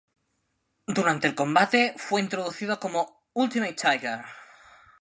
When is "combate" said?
1.35-1.93